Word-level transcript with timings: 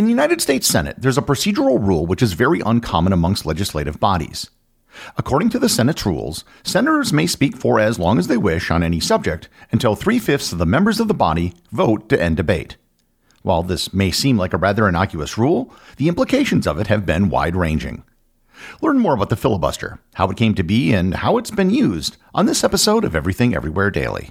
In 0.00 0.06
the 0.06 0.10
United 0.12 0.40
States 0.40 0.66
Senate, 0.66 0.96
there's 0.96 1.18
a 1.18 1.20
procedural 1.20 1.78
rule 1.78 2.06
which 2.06 2.22
is 2.22 2.32
very 2.32 2.62
uncommon 2.64 3.12
amongst 3.12 3.44
legislative 3.44 4.00
bodies. 4.00 4.48
According 5.18 5.50
to 5.50 5.58
the 5.58 5.68
Senate's 5.68 6.06
rules, 6.06 6.42
senators 6.62 7.12
may 7.12 7.26
speak 7.26 7.54
for 7.54 7.78
as 7.78 7.98
long 7.98 8.18
as 8.18 8.26
they 8.26 8.38
wish 8.38 8.70
on 8.70 8.82
any 8.82 8.98
subject 8.98 9.50
until 9.70 9.94
three 9.94 10.18
fifths 10.18 10.52
of 10.52 10.58
the 10.58 10.64
members 10.64 11.00
of 11.00 11.08
the 11.08 11.12
body 11.12 11.52
vote 11.70 12.08
to 12.08 12.18
end 12.18 12.38
debate. 12.38 12.78
While 13.42 13.62
this 13.62 13.92
may 13.92 14.10
seem 14.10 14.38
like 14.38 14.54
a 14.54 14.56
rather 14.56 14.88
innocuous 14.88 15.36
rule, 15.36 15.70
the 15.98 16.08
implications 16.08 16.66
of 16.66 16.80
it 16.80 16.86
have 16.86 17.04
been 17.04 17.28
wide 17.28 17.54
ranging. 17.54 18.02
Learn 18.80 18.98
more 18.98 19.12
about 19.12 19.28
the 19.28 19.36
filibuster, 19.36 19.98
how 20.14 20.30
it 20.30 20.38
came 20.38 20.54
to 20.54 20.62
be, 20.62 20.94
and 20.94 21.16
how 21.16 21.36
it's 21.36 21.50
been 21.50 21.68
used 21.68 22.16
on 22.34 22.46
this 22.46 22.64
episode 22.64 23.04
of 23.04 23.14
Everything 23.14 23.54
Everywhere 23.54 23.90
Daily. 23.90 24.30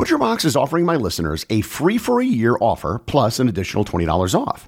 ButcherBox 0.00 0.46
is 0.46 0.56
offering 0.56 0.86
my 0.86 0.96
listeners 0.96 1.44
a 1.50 1.60
free 1.60 1.98
for 1.98 2.22
a 2.22 2.24
year 2.24 2.56
offer 2.62 3.02
plus 3.04 3.38
an 3.38 3.50
additional 3.50 3.84
$20 3.84 4.34
off. 4.34 4.66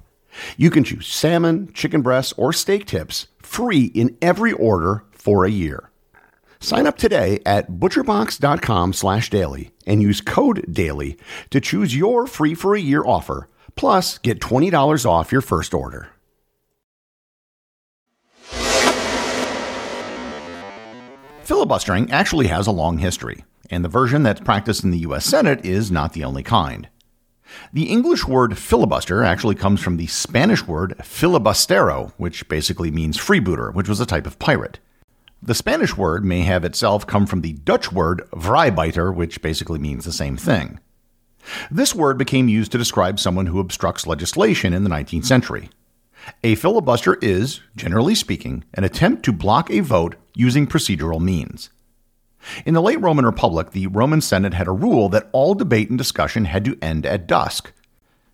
You 0.57 0.69
can 0.69 0.83
choose 0.83 1.07
salmon, 1.07 1.73
chicken 1.73 2.03
breasts, 2.03 2.35
or 2.37 2.53
steak 2.53 2.85
tips 2.85 3.25
free 3.41 3.85
in 3.95 4.15
every 4.21 4.53
order 4.53 5.05
for 5.11 5.43
a 5.43 5.49
year. 5.49 5.89
Sign 6.59 6.85
up 6.85 6.99
today 6.99 7.39
at 7.47 7.71
butcherbox.com 7.71 8.93
slash 8.93 9.31
daily 9.31 9.71
and 9.87 10.03
use 10.03 10.21
code 10.21 10.71
DAILY 10.71 11.17
to 11.49 11.59
choose 11.59 11.97
your 11.97 12.27
free 12.27 12.53
for 12.53 12.75
a 12.75 12.79
year 12.79 13.03
offer. 13.03 13.49
Plus, 13.75 14.19
get 14.19 14.39
$20 14.39 15.03
off 15.03 15.31
your 15.31 15.41
first 15.41 15.73
order. 15.73 16.09
Filibustering 21.41 22.11
actually 22.11 22.47
has 22.47 22.67
a 22.67 22.71
long 22.71 22.99
history, 22.99 23.43
and 23.69 23.83
the 23.83 23.89
version 23.89 24.23
that's 24.23 24.41
practiced 24.41 24.83
in 24.83 24.91
the 24.91 24.99
U.S. 24.99 25.25
Senate 25.25 25.65
is 25.65 25.91
not 25.91 26.13
the 26.13 26.23
only 26.23 26.43
kind. 26.43 26.89
The 27.71 27.89
English 27.89 28.27
word 28.27 28.57
filibuster 28.57 29.23
actually 29.23 29.55
comes 29.55 29.81
from 29.81 29.97
the 29.97 30.07
Spanish 30.07 30.65
word 30.65 30.95
filibustero, 30.99 32.11
which 32.17 32.47
basically 32.49 32.91
means 32.91 33.17
freebooter, 33.17 33.73
which 33.73 33.89
was 33.89 33.99
a 33.99 34.05
type 34.05 34.25
of 34.25 34.39
pirate. 34.39 34.79
The 35.41 35.53
Spanish 35.53 35.97
word 35.97 36.23
may 36.23 36.41
have 36.41 36.63
itself 36.63 37.05
come 37.05 37.25
from 37.25 37.41
the 37.41 37.53
Dutch 37.53 37.91
word 37.91 38.27
vrijbuiter, 38.31 39.13
which 39.13 39.41
basically 39.41 39.79
means 39.79 40.05
the 40.05 40.13
same 40.13 40.37
thing. 40.37 40.79
This 41.69 41.93
word 41.93 42.17
became 42.17 42.47
used 42.47 42.71
to 42.71 42.77
describe 42.77 43.19
someone 43.19 43.47
who 43.47 43.59
obstructs 43.59 44.07
legislation 44.07 44.73
in 44.73 44.85
the 44.85 44.89
19th 44.89 45.25
century. 45.25 45.69
A 46.43 46.55
filibuster 46.55 47.15
is, 47.15 47.59
generally 47.75 48.15
speaking, 48.15 48.63
an 48.73 48.85
attempt 48.85 49.23
to 49.23 49.33
block 49.33 49.69
a 49.69 49.81
vote 49.81 50.15
using 50.33 50.65
procedural 50.65 51.19
means. 51.19 51.69
In 52.65 52.73
the 52.73 52.81
late 52.81 53.01
Roman 53.01 53.25
Republic, 53.25 53.71
the 53.71 53.87
Roman 53.87 54.21
Senate 54.21 54.53
had 54.53 54.67
a 54.67 54.71
rule 54.71 55.09
that 55.09 55.29
all 55.31 55.55
debate 55.55 55.89
and 55.89 55.97
discussion 55.97 56.45
had 56.45 56.65
to 56.65 56.77
end 56.81 57.05
at 57.05 57.27
dusk. 57.27 57.71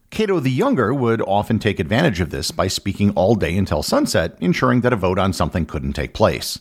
Cato 0.10 0.40
the 0.40 0.52
Younger 0.52 0.94
would 0.94 1.22
often 1.22 1.60
take 1.60 1.80
advantage 1.80 2.20
of 2.20 2.32
this 2.32 2.52
by 2.52 2.68
speaking 2.68 3.12
all 3.12 3.36
day 3.36 3.56
until 3.56 3.84
sunset, 3.84 4.38
ensuring 4.42 4.82
that 4.82 4.94
a 4.94 4.96
vote 4.96 5.20
on 5.20 5.34
something 5.34 5.66
couldn't 5.66 5.94
take 5.94 6.14
place. 6.14 6.60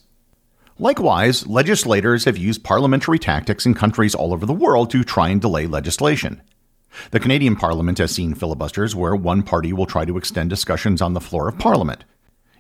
Likewise, 0.78 1.46
legislators 1.46 2.24
have 2.24 2.36
used 2.36 2.62
parliamentary 2.62 3.18
tactics 3.18 3.66
in 3.66 3.74
countries 3.74 4.14
all 4.14 4.32
over 4.32 4.46
the 4.46 4.52
world 4.52 4.90
to 4.90 5.02
try 5.02 5.28
and 5.28 5.40
delay 5.40 5.66
legislation. 5.66 6.42
The 7.10 7.20
Canadian 7.20 7.56
Parliament 7.56 7.98
has 7.98 8.14
seen 8.14 8.34
filibusters 8.34 8.94
where 8.94 9.16
one 9.16 9.42
party 9.42 9.72
will 9.72 9.86
try 9.86 10.04
to 10.04 10.16
extend 10.16 10.50
discussions 10.50 11.02
on 11.02 11.14
the 11.14 11.20
floor 11.20 11.48
of 11.48 11.58
Parliament. 11.58 12.04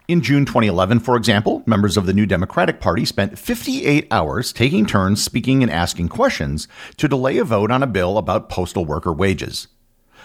In 0.08 0.22
June 0.22 0.46
2011, 0.46 1.00
for 1.00 1.16
example, 1.16 1.62
members 1.66 1.98
of 1.98 2.06
the 2.06 2.14
New 2.14 2.24
Democratic 2.24 2.80
Party 2.80 3.04
spent 3.04 3.38
58 3.38 4.06
hours 4.10 4.54
taking 4.54 4.86
turns 4.86 5.22
speaking 5.22 5.62
and 5.62 5.70
asking 5.70 6.08
questions 6.08 6.66
to 6.96 7.08
delay 7.08 7.36
a 7.36 7.44
vote 7.44 7.70
on 7.70 7.82
a 7.82 7.86
bill 7.86 8.16
about 8.16 8.48
postal 8.48 8.86
worker 8.86 9.12
wages. 9.12 9.68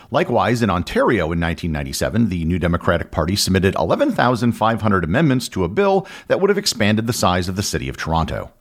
Likewise, 0.09 0.61
in 0.61 0.69
Ontario 0.69 1.23
in 1.33 1.41
1997, 1.41 2.29
the 2.29 2.45
New 2.45 2.59
Democratic 2.59 3.11
Party 3.11 3.35
submitted 3.35 3.75
11,500 3.75 5.03
amendments 5.03 5.49
to 5.49 5.65
a 5.65 5.69
bill 5.69 6.07
that 6.29 6.39
would 6.39 6.49
have 6.49 6.57
expanded 6.57 7.05
the 7.05 7.11
size 7.11 7.49
of 7.49 7.57
the 7.57 7.61
City 7.61 7.89
of 7.89 7.97
Toronto. 7.97 8.53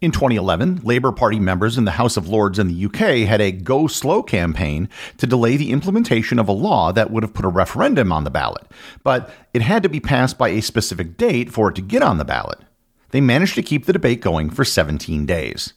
In 0.00 0.12
2011, 0.12 0.82
Labour 0.84 1.10
Party 1.10 1.40
members 1.40 1.76
in 1.76 1.84
the 1.84 1.92
House 1.92 2.16
of 2.16 2.28
Lords 2.28 2.60
in 2.60 2.68
the 2.68 2.84
UK 2.84 3.26
had 3.26 3.40
a 3.40 3.50
Go 3.50 3.88
Slow 3.88 4.22
campaign 4.22 4.88
to 5.16 5.26
delay 5.26 5.56
the 5.56 5.72
implementation 5.72 6.38
of 6.38 6.46
a 6.46 6.52
law 6.52 6.92
that 6.92 7.10
would 7.10 7.24
have 7.24 7.34
put 7.34 7.44
a 7.44 7.48
referendum 7.48 8.12
on 8.12 8.22
the 8.22 8.30
ballot, 8.30 8.64
but 9.02 9.28
it 9.52 9.62
had 9.62 9.82
to 9.82 9.88
be 9.88 9.98
passed 9.98 10.38
by 10.38 10.50
a 10.50 10.62
specific 10.62 11.16
date 11.16 11.50
for 11.52 11.70
it 11.70 11.74
to 11.74 11.82
get 11.82 12.00
on 12.00 12.18
the 12.18 12.24
ballot. 12.24 12.60
They 13.10 13.20
managed 13.20 13.56
to 13.56 13.62
keep 13.62 13.86
the 13.86 13.92
debate 13.92 14.20
going 14.20 14.50
for 14.50 14.64
17 14.64 15.26
days. 15.26 15.74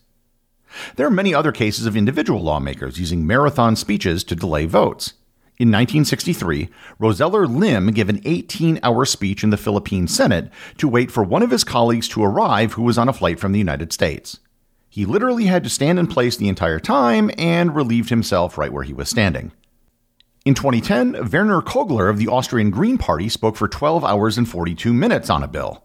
There 0.98 1.08
are 1.08 1.12
many 1.12 1.34
other 1.34 1.52
cases 1.52 1.88
of 1.88 1.98
individual 1.98 2.42
lawmakers 2.42 3.00
using 3.00 3.26
marathon 3.26 3.76
speeches 3.76 4.24
to 4.26 4.36
delay 4.36 4.68
votes. 4.68 5.14
In 5.62 5.68
1963, 5.68 6.70
Roseller 7.00 7.48
Lim 7.48 7.92
gave 7.92 8.10
an 8.10 8.20
18 8.26 8.80
hour 8.82 9.06
speech 9.06 9.44
in 9.44 9.52
the 9.52 9.58
Philippine 9.58 10.08
Senate 10.08 10.50
to 10.80 10.88
wait 10.88 11.12
for 11.12 11.24
one 11.24 11.44
of 11.44 11.52
his 11.52 11.64
colleagues 11.64 12.08
to 12.08 12.24
arrive 12.24 12.74
who 12.74 12.82
was 12.82 12.98
on 12.98 13.08
a 13.08 13.14
flight 13.14 13.40
from 13.40 13.52
the 13.52 13.60
United 13.60 13.94
States. 13.94 14.40
He 14.90 15.06
literally 15.06 15.46
had 15.46 15.64
to 15.64 15.70
stand 15.70 16.00
in 16.00 16.08
place 16.08 16.36
the 16.36 16.50
entire 16.50 16.80
time 16.80 17.30
and 17.38 17.76
relieved 17.76 18.10
himself 18.10 18.58
right 18.58 18.74
where 18.74 18.82
he 18.82 18.92
was 18.92 19.08
standing. 19.08 19.52
In 20.46 20.56
2010, 20.56 21.30
Werner 21.30 21.62
Kogler 21.62 22.10
of 22.10 22.18
the 22.18 22.28
Austrian 22.28 22.72
Green 22.72 22.98
Party 22.98 23.30
spoke 23.30 23.56
for 23.56 23.68
12 23.68 24.04
hours 24.04 24.40
and 24.40 24.50
42 24.50 24.92
minutes 24.92 25.30
on 25.30 25.44
a 25.44 25.48
bill. 25.48 25.84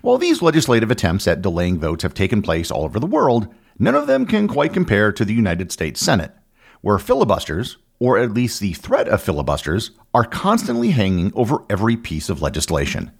While 0.00 0.18
these 0.18 0.42
legislative 0.42 0.92
attempts 0.92 1.26
at 1.26 1.42
delaying 1.42 1.80
votes 1.80 2.04
have 2.04 2.14
taken 2.14 2.40
place 2.40 2.70
all 2.70 2.84
over 2.84 3.00
the 3.00 3.06
world, 3.06 3.52
None 3.78 3.94
of 3.94 4.06
them 4.06 4.24
can 4.24 4.48
quite 4.48 4.72
compare 4.72 5.12
to 5.12 5.24
the 5.24 5.34
United 5.34 5.70
States 5.70 6.00
Senate, 6.00 6.32
where 6.80 6.98
filibusters, 6.98 7.76
or 7.98 8.18
at 8.18 8.32
least 8.32 8.60
the 8.60 8.72
threat 8.72 9.08
of 9.08 9.22
filibusters, 9.22 9.90
are 10.14 10.24
constantly 10.24 10.90
hanging 10.90 11.32
over 11.34 11.64
every 11.70 11.96
piece 11.96 12.28
of 12.28 12.42
legislation. 12.42 13.10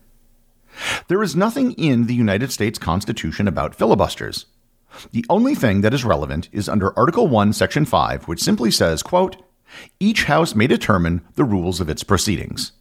There 1.08 1.22
is 1.22 1.36
nothing 1.36 1.72
in 1.72 2.06
the 2.06 2.14
United 2.14 2.52
States 2.52 2.78
Constitution 2.78 3.48
about 3.48 3.74
filibusters. 3.74 4.46
The 5.12 5.24
only 5.28 5.54
thing 5.54 5.80
that 5.80 5.94
is 5.94 6.04
relevant 6.04 6.48
is 6.52 6.68
under 6.68 6.96
Article 6.98 7.26
1, 7.26 7.52
Section 7.52 7.84
5, 7.84 8.28
which 8.28 8.42
simply 8.42 8.70
says, 8.70 9.02
quote, 9.02 9.36
each 10.00 10.24
House 10.24 10.54
may 10.54 10.66
determine 10.66 11.22
the 11.34 11.44
rules 11.44 11.80
of 11.80 11.88
its 11.88 12.04
proceedings. 12.04 12.72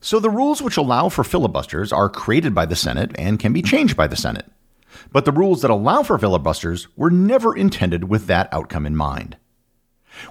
So 0.00 0.20
the 0.20 0.30
rules 0.30 0.60
which 0.60 0.76
allow 0.76 1.08
for 1.08 1.24
filibusters 1.24 1.92
are 1.92 2.10
created 2.10 2.54
by 2.54 2.66
the 2.66 2.76
Senate 2.76 3.12
and 3.14 3.38
can 3.38 3.52
be 3.52 3.62
changed 3.62 3.96
by 3.96 4.06
the 4.06 4.16
Senate. 4.16 4.46
But 5.12 5.24
the 5.24 5.32
rules 5.32 5.62
that 5.62 5.70
allow 5.70 6.02
for 6.02 6.18
filibusters 6.18 6.88
were 6.96 7.10
never 7.10 7.56
intended 7.56 8.04
with 8.04 8.26
that 8.26 8.52
outcome 8.52 8.86
in 8.86 8.96
mind. 8.96 9.36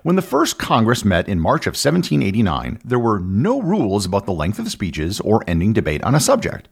When 0.01 0.15
the 0.15 0.21
first 0.21 0.57
Congress 0.57 1.03
met 1.03 1.27
in 1.27 1.39
March 1.39 1.67
of 1.67 1.71
1789, 1.71 2.79
there 2.83 2.99
were 2.99 3.19
no 3.19 3.61
rules 3.61 4.05
about 4.05 4.25
the 4.25 4.33
length 4.33 4.59
of 4.59 4.71
speeches 4.71 5.19
or 5.19 5.43
ending 5.47 5.73
debate 5.73 6.03
on 6.03 6.15
a 6.15 6.19
subject. 6.19 6.69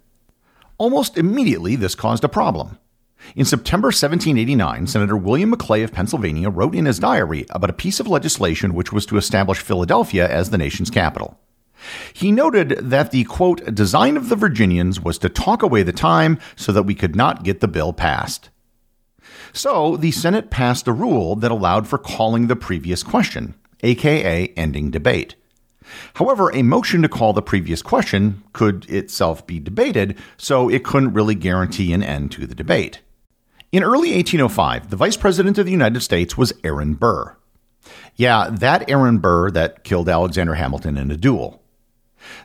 Almost 0.77 1.17
immediately, 1.17 1.75
this 1.75 1.95
caused 1.95 2.23
a 2.23 2.29
problem. 2.29 2.77
In 3.35 3.45
September 3.45 3.87
1789, 3.87 4.87
Senator 4.87 5.15
William 5.15 5.51
Maclay 5.51 5.83
of 5.83 5.93
Pennsylvania 5.93 6.49
wrote 6.49 6.73
in 6.73 6.85
his 6.85 6.99
diary 6.99 7.45
about 7.51 7.69
a 7.69 7.73
piece 7.73 7.99
of 7.99 8.07
legislation 8.07 8.73
which 8.73 8.91
was 8.91 9.05
to 9.05 9.17
establish 9.17 9.59
Philadelphia 9.59 10.27
as 10.27 10.49
the 10.49 10.57
nation's 10.57 10.89
capital. 10.89 11.39
He 12.13 12.31
noted 12.31 12.69
that 12.81 13.11
the 13.11 13.23
quote, 13.25 13.73
design 13.73 14.17
of 14.17 14.29
the 14.29 14.35
Virginians 14.35 14.99
was 14.99 15.17
to 15.19 15.29
talk 15.29 15.63
away 15.63 15.83
the 15.83 15.93
time 15.93 16.39
so 16.55 16.71
that 16.71 16.83
we 16.83 16.95
could 16.95 17.15
not 17.15 17.43
get 17.43 17.59
the 17.59 17.67
bill 17.67 17.93
passed. 17.93 18.49
So 19.53 19.97
the 19.97 20.11
Senate 20.11 20.49
passed 20.49 20.87
a 20.87 20.93
rule 20.93 21.35
that 21.35 21.51
allowed 21.51 21.87
for 21.87 21.97
calling 21.97 22.47
the 22.47 22.55
previous 22.55 23.03
question, 23.03 23.55
aka 23.81 24.53
ending 24.55 24.91
debate. 24.91 25.35
However, 26.15 26.53
a 26.53 26.63
motion 26.63 27.01
to 27.01 27.09
call 27.09 27.33
the 27.33 27.41
previous 27.41 27.81
question 27.81 28.43
could 28.53 28.89
itself 28.89 29.45
be 29.45 29.59
debated, 29.59 30.17
so 30.37 30.69
it 30.69 30.83
couldn't 30.83 31.13
really 31.13 31.35
guarantee 31.35 31.91
an 31.93 32.03
end 32.03 32.31
to 32.33 32.47
the 32.47 32.55
debate. 32.55 33.01
In 33.71 33.83
early 33.83 34.13
1805, 34.13 34.89
the 34.89 34.95
Vice 34.95 35.17
President 35.17 35.57
of 35.57 35.65
the 35.65 35.71
United 35.71 36.01
States 36.01 36.37
was 36.37 36.53
Aaron 36.63 36.93
Burr. 36.93 37.35
Yeah, 38.15 38.49
that 38.51 38.89
Aaron 38.89 39.19
Burr 39.19 39.51
that 39.51 39.83
killed 39.83 40.09
Alexander 40.09 40.55
Hamilton 40.55 40.97
in 40.97 41.11
a 41.11 41.17
duel. 41.17 41.61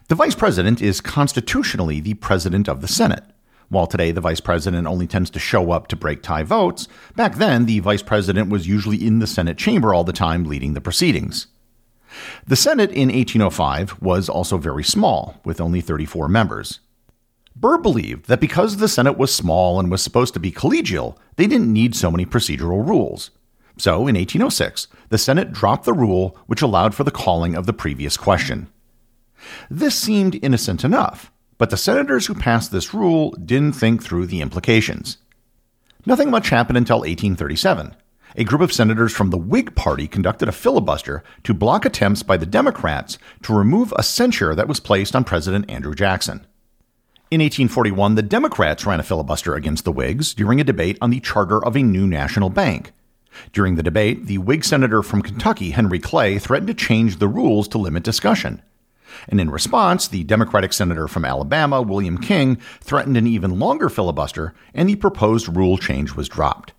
The 0.08 0.14
Vice 0.14 0.34
President 0.34 0.80
is 0.80 1.00
constitutionally 1.00 2.00
the 2.00 2.14
President 2.14 2.68
of 2.68 2.80
the 2.80 2.88
Senate. 2.88 3.24
While 3.68 3.86
today 3.86 4.12
the 4.12 4.20
vice 4.20 4.40
president 4.40 4.86
only 4.86 5.06
tends 5.06 5.30
to 5.30 5.38
show 5.38 5.72
up 5.72 5.88
to 5.88 5.96
break 5.96 6.22
tie 6.22 6.44
votes, 6.44 6.86
back 7.16 7.36
then 7.36 7.66
the 7.66 7.80
vice 7.80 8.02
president 8.02 8.48
was 8.48 8.68
usually 8.68 9.04
in 9.04 9.18
the 9.18 9.26
Senate 9.26 9.58
chamber 9.58 9.92
all 9.92 10.04
the 10.04 10.12
time 10.12 10.44
leading 10.44 10.74
the 10.74 10.80
proceedings. 10.80 11.48
The 12.46 12.56
Senate 12.56 12.90
in 12.92 13.08
1805 13.08 14.00
was 14.00 14.28
also 14.28 14.56
very 14.56 14.84
small, 14.84 15.40
with 15.44 15.60
only 15.60 15.80
34 15.80 16.28
members. 16.28 16.80
Burr 17.54 17.78
believed 17.78 18.26
that 18.26 18.40
because 18.40 18.76
the 18.76 18.88
Senate 18.88 19.18
was 19.18 19.34
small 19.34 19.80
and 19.80 19.90
was 19.90 20.02
supposed 20.02 20.34
to 20.34 20.40
be 20.40 20.52
collegial, 20.52 21.16
they 21.36 21.46
didn't 21.46 21.72
need 21.72 21.94
so 21.94 22.10
many 22.10 22.24
procedural 22.24 22.86
rules. 22.86 23.30
So, 23.78 24.06
in 24.06 24.14
1806, 24.14 24.88
the 25.08 25.18
Senate 25.18 25.52
dropped 25.52 25.84
the 25.84 25.92
rule 25.92 26.38
which 26.46 26.62
allowed 26.62 26.94
for 26.94 27.04
the 27.04 27.10
calling 27.10 27.54
of 27.54 27.66
the 27.66 27.72
previous 27.72 28.16
question. 28.16 28.68
This 29.70 29.94
seemed 29.94 30.38
innocent 30.42 30.84
enough, 30.84 31.30
but 31.58 31.70
the 31.70 31.76
senators 31.76 32.26
who 32.26 32.34
passed 32.34 32.70
this 32.70 32.92
rule 32.92 33.30
didn't 33.32 33.74
think 33.74 34.02
through 34.02 34.26
the 34.26 34.40
implications. 34.40 35.18
Nothing 36.04 36.30
much 36.30 36.50
happened 36.50 36.78
until 36.78 36.98
1837. 36.98 37.96
A 38.36 38.44
group 38.44 38.60
of 38.60 38.72
senators 38.72 39.12
from 39.12 39.30
the 39.30 39.38
Whig 39.38 39.74
Party 39.74 40.06
conducted 40.06 40.48
a 40.48 40.52
filibuster 40.52 41.24
to 41.42 41.54
block 41.54 41.84
attempts 41.84 42.22
by 42.22 42.36
the 42.36 42.44
Democrats 42.44 43.18
to 43.42 43.54
remove 43.54 43.94
a 43.96 44.02
censure 44.02 44.54
that 44.54 44.68
was 44.68 44.78
placed 44.78 45.16
on 45.16 45.24
President 45.24 45.70
Andrew 45.70 45.94
Jackson. 45.94 46.46
In 47.30 47.40
1841, 47.40 48.14
the 48.14 48.22
Democrats 48.22 48.86
ran 48.86 49.00
a 49.00 49.02
filibuster 49.02 49.54
against 49.54 49.84
the 49.84 49.92
Whigs 49.92 50.34
during 50.34 50.60
a 50.60 50.64
debate 50.64 50.98
on 51.00 51.10
the 51.10 51.18
charter 51.18 51.64
of 51.64 51.76
a 51.76 51.82
new 51.82 52.06
national 52.06 52.50
bank. 52.50 52.92
During 53.52 53.74
the 53.74 53.82
debate, 53.82 54.26
the 54.26 54.38
Whig 54.38 54.64
senator 54.64 55.02
from 55.02 55.22
Kentucky, 55.22 55.70
Henry 55.70 55.98
Clay, 55.98 56.38
threatened 56.38 56.68
to 56.68 56.74
change 56.74 57.18
the 57.18 57.28
rules 57.28 57.66
to 57.68 57.78
limit 57.78 58.02
discussion. 58.02 58.62
And 59.28 59.40
in 59.40 59.50
response, 59.50 60.08
the 60.08 60.24
Democratic 60.24 60.72
senator 60.72 61.08
from 61.08 61.24
Alabama, 61.24 61.82
William 61.82 62.18
King, 62.18 62.56
threatened 62.80 63.16
an 63.16 63.26
even 63.26 63.58
longer 63.58 63.88
filibuster, 63.88 64.54
and 64.74 64.88
the 64.88 64.96
proposed 64.96 65.54
rule 65.54 65.78
change 65.78 66.14
was 66.14 66.28
dropped. 66.28 66.72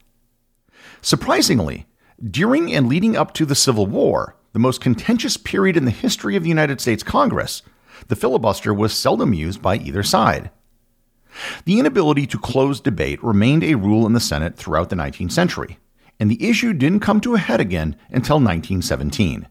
Surprisingly, 1.01 1.85
during 2.23 2.73
and 2.73 2.87
leading 2.87 3.15
up 3.15 3.33
to 3.35 3.45
the 3.45 3.55
Civil 3.55 3.85
War, 3.85 4.35
the 4.53 4.59
most 4.59 4.81
contentious 4.81 5.37
period 5.37 5.77
in 5.77 5.85
the 5.85 5.91
history 5.91 6.35
of 6.35 6.43
the 6.43 6.49
United 6.49 6.81
States 6.81 7.03
Congress, 7.03 7.61
the 8.07 8.15
filibuster 8.15 8.73
was 8.73 8.93
seldom 8.93 9.33
used 9.33 9.61
by 9.61 9.77
either 9.77 10.03
side. 10.03 10.49
The 11.65 11.79
inability 11.79 12.25
to 12.27 12.39
close 12.39 12.81
debate 12.81 13.23
remained 13.23 13.63
a 13.63 13.75
rule 13.75 14.05
in 14.05 14.13
the 14.13 14.19
Senate 14.19 14.57
throughout 14.57 14.89
the 14.89 14.95
19th 14.95 15.31
century, 15.31 15.77
and 16.19 16.31
the 16.31 16.49
issue 16.49 16.73
didn't 16.73 17.01
come 17.01 17.21
to 17.21 17.35
a 17.35 17.39
head 17.39 17.59
again 17.59 17.95
until 18.09 18.37
1917. 18.37 19.47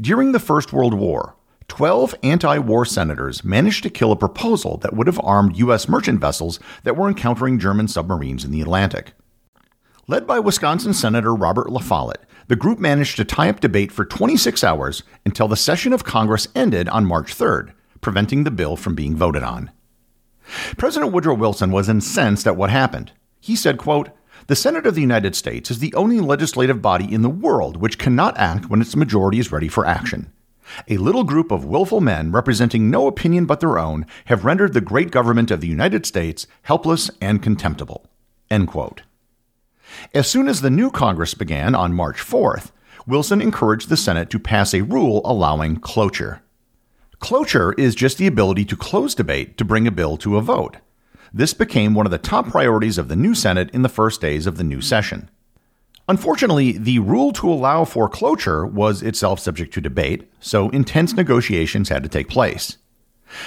During 0.00 0.32
the 0.32 0.40
First 0.40 0.72
World 0.72 0.94
War, 0.94 1.36
12 1.72 2.14
anti 2.22 2.58
war 2.58 2.84
senators 2.84 3.44
managed 3.44 3.82
to 3.82 3.88
kill 3.88 4.12
a 4.12 4.16
proposal 4.16 4.76
that 4.82 4.92
would 4.92 5.06
have 5.06 5.18
armed 5.24 5.56
U.S. 5.56 5.88
merchant 5.88 6.20
vessels 6.20 6.60
that 6.82 6.98
were 6.98 7.08
encountering 7.08 7.58
German 7.58 7.88
submarines 7.88 8.44
in 8.44 8.50
the 8.50 8.60
Atlantic. 8.60 9.14
Led 10.06 10.26
by 10.26 10.38
Wisconsin 10.38 10.92
Senator 10.92 11.34
Robert 11.34 11.70
La 11.70 11.80
Follette, 11.80 12.26
the 12.48 12.56
group 12.56 12.78
managed 12.78 13.16
to 13.16 13.24
tie 13.24 13.48
up 13.48 13.60
debate 13.60 13.90
for 13.90 14.04
26 14.04 14.62
hours 14.62 15.02
until 15.24 15.48
the 15.48 15.56
session 15.56 15.94
of 15.94 16.04
Congress 16.04 16.46
ended 16.54 16.90
on 16.90 17.06
March 17.06 17.34
3rd, 17.34 17.72
preventing 18.02 18.44
the 18.44 18.50
bill 18.50 18.76
from 18.76 18.94
being 18.94 19.16
voted 19.16 19.42
on. 19.42 19.70
President 20.76 21.10
Woodrow 21.10 21.36
Wilson 21.36 21.72
was 21.72 21.88
incensed 21.88 22.46
at 22.46 22.54
what 22.54 22.68
happened. 22.68 23.12
He 23.40 23.56
said, 23.56 23.78
quote, 23.78 24.10
the 24.46 24.56
Senate 24.56 24.86
of 24.86 24.94
the 24.94 25.00
United 25.00 25.34
States 25.34 25.70
is 25.70 25.78
the 25.78 25.94
only 25.94 26.20
legislative 26.20 26.82
body 26.82 27.10
in 27.10 27.22
the 27.22 27.30
world 27.30 27.78
which 27.78 27.98
cannot 27.98 28.36
act 28.36 28.68
when 28.68 28.82
its 28.82 28.94
majority 28.94 29.38
is 29.38 29.50
ready 29.50 29.68
for 29.68 29.86
action. 29.86 30.30
A 30.88 30.96
little 30.96 31.24
group 31.24 31.50
of 31.50 31.64
willful 31.64 32.00
men 32.00 32.32
representing 32.32 32.90
no 32.90 33.06
opinion 33.06 33.46
but 33.46 33.60
their 33.60 33.78
own 33.78 34.06
have 34.26 34.44
rendered 34.44 34.72
the 34.72 34.80
great 34.80 35.10
government 35.10 35.50
of 35.50 35.60
the 35.60 35.68
United 35.68 36.06
States 36.06 36.46
helpless 36.62 37.10
and 37.20 37.42
contemptible. 37.42 38.06
As 40.14 40.26
soon 40.26 40.48
as 40.48 40.60
the 40.60 40.70
new 40.70 40.90
Congress 40.90 41.34
began 41.34 41.74
on 41.74 41.94
March 41.94 42.16
4th, 42.16 42.70
Wilson 43.06 43.40
encouraged 43.40 43.88
the 43.88 43.96
Senate 43.96 44.30
to 44.30 44.38
pass 44.38 44.72
a 44.72 44.82
rule 44.82 45.20
allowing 45.24 45.76
cloture. 45.76 46.42
Cloture 47.18 47.72
is 47.74 47.94
just 47.94 48.18
the 48.18 48.26
ability 48.26 48.64
to 48.64 48.76
close 48.76 49.14
debate 49.14 49.56
to 49.58 49.64
bring 49.64 49.86
a 49.86 49.92
bill 49.92 50.16
to 50.18 50.36
a 50.36 50.42
vote. 50.42 50.76
This 51.32 51.54
became 51.54 51.94
one 51.94 52.06
of 52.06 52.12
the 52.12 52.18
top 52.18 52.48
priorities 52.48 52.98
of 52.98 53.08
the 53.08 53.16
new 53.16 53.34
Senate 53.34 53.70
in 53.70 53.82
the 53.82 53.88
first 53.88 54.20
days 54.20 54.46
of 54.46 54.56
the 54.56 54.64
new 54.64 54.80
session. 54.80 55.30
Unfortunately, 56.08 56.72
the 56.72 56.98
rule 56.98 57.32
to 57.32 57.50
allow 57.50 57.84
for 57.84 58.08
cloture 58.08 58.66
was 58.66 59.02
itself 59.02 59.38
subject 59.38 59.72
to 59.74 59.80
debate, 59.80 60.28
so 60.40 60.68
intense 60.70 61.14
negotiations 61.14 61.88
had 61.88 62.02
to 62.02 62.08
take 62.08 62.28
place. 62.28 62.78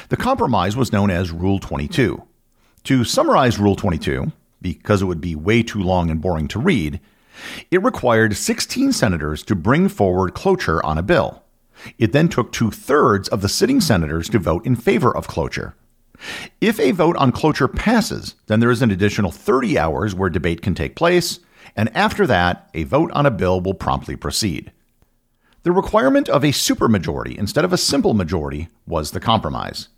The 0.10 0.18
compromise 0.18 0.76
was 0.76 0.94
known 0.94 1.12
as 1.12 1.32
Rule 1.32 1.60
22. 1.60 2.24
To 2.86 3.04
summarize 3.04 3.60
Rule 3.60 3.76
22, 3.76 4.32
because 4.62 5.02
it 5.02 5.06
would 5.06 5.22
be 5.22 5.36
way 5.36 5.64
too 5.64 5.82
long 5.82 6.10
and 6.10 6.22
boring 6.22 6.48
to 6.50 6.60
read, 6.60 7.00
it 7.70 7.84
required 7.84 8.38
16 8.38 8.94
senators 8.94 9.44
to 9.44 9.56
bring 9.56 9.90
forward 9.90 10.34
cloture 10.34 10.84
on 10.86 10.98
a 10.98 11.04
bill. 11.04 11.44
It 12.00 12.14
then 12.14 12.30
took 12.30 12.52
two 12.52 12.72
thirds 12.72 13.28
of 13.28 13.42
the 13.42 13.50
sitting 13.50 13.82
senators 13.82 14.30
to 14.30 14.40
vote 14.40 14.66
in 14.66 14.78
favor 14.78 15.16
of 15.16 15.28
cloture. 15.28 15.76
If 16.62 16.80
a 16.80 16.92
vote 16.92 17.18
on 17.18 17.34
cloture 17.34 17.68
passes, 17.68 18.36
then 18.48 18.62
there 18.62 18.72
is 18.72 18.82
an 18.82 18.92
additional 18.92 19.32
30 19.32 19.78
hours 19.78 20.16
where 20.16 20.30
debate 20.30 20.62
can 20.62 20.74
take 20.74 20.96
place, 20.96 21.40
and 21.76 21.96
after 21.96 22.28
that, 22.28 22.70
a 22.74 22.84
vote 22.84 23.12
on 23.12 23.26
a 23.26 23.32
bill 23.32 23.62
will 23.62 23.74
promptly 23.74 24.16
proceed. 24.16 24.72
The 25.64 25.72
requirement 25.72 26.30
of 26.30 26.44
a 26.44 26.50
supermajority 26.50 27.38
instead 27.38 27.66
of 27.66 27.74
a 27.74 27.78
simple 27.78 28.14
majority 28.14 28.68
was 28.86 29.12
the 29.12 29.20
compromise. 29.20 29.90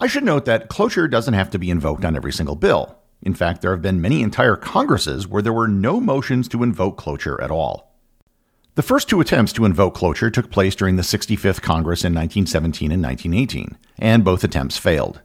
I 0.00 0.06
should 0.06 0.24
note 0.24 0.44
that 0.44 0.68
cloture 0.68 1.08
doesn't 1.08 1.34
have 1.34 1.50
to 1.50 1.58
be 1.58 1.70
invoked 1.70 2.04
on 2.04 2.14
every 2.14 2.32
single 2.32 2.54
bill. 2.54 2.96
In 3.22 3.34
fact, 3.34 3.62
there 3.62 3.72
have 3.72 3.82
been 3.82 4.00
many 4.00 4.22
entire 4.22 4.56
Congresses 4.56 5.26
where 5.26 5.42
there 5.42 5.52
were 5.52 5.68
no 5.68 6.00
motions 6.00 6.48
to 6.48 6.62
invoke 6.62 6.96
cloture 6.96 7.42
at 7.42 7.50
all. 7.50 7.96
The 8.76 8.82
first 8.82 9.08
two 9.08 9.20
attempts 9.20 9.52
to 9.54 9.64
invoke 9.64 9.94
cloture 9.94 10.30
took 10.30 10.50
place 10.50 10.76
during 10.76 10.96
the 10.96 11.02
65th 11.02 11.62
Congress 11.62 12.04
in 12.04 12.12
1917 12.12 12.92
and 12.92 13.02
1918, 13.02 13.78
and 13.98 14.22
both 14.22 14.44
attempts 14.44 14.76
failed. 14.76 15.22